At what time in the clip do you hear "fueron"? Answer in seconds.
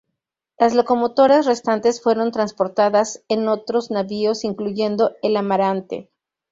2.01-2.31